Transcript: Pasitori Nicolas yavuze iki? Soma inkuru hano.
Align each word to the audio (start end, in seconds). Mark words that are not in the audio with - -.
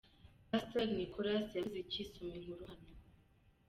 Pasitori 0.49 0.93
Nicolas 0.99 1.47
yavuze 1.55 1.77
iki? 1.85 2.01
Soma 2.13 2.33
inkuru 2.39 2.63
hano. 2.71 2.91